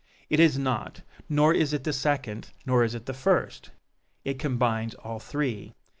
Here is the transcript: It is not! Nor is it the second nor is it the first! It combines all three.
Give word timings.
It 0.31 0.39
is 0.39 0.57
not! 0.57 1.03
Nor 1.29 1.53
is 1.53 1.73
it 1.73 1.83
the 1.83 1.93
second 1.93 2.49
nor 2.65 2.83
is 2.83 2.95
it 2.95 3.05
the 3.05 3.13
first! 3.13 3.69
It 4.25 4.39
combines 4.39 4.95
all 4.95 5.19
three. 5.19 5.75